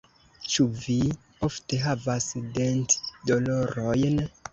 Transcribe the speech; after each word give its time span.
Ĉu 0.51 0.63
vi 0.85 0.95
ofte 1.47 1.79
havas 1.83 2.29
dentdolorojn? 2.55 4.19